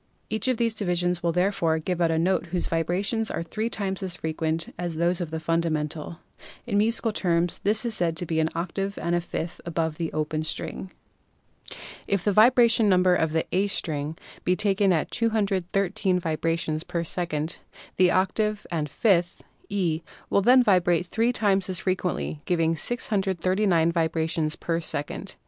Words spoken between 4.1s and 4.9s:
frequent